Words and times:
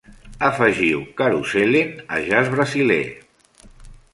Afegiu 0.45 1.03
"Karusellen" 1.19 1.91
a 2.15 2.15
jazz 2.31 2.47
brasiler 2.55 3.05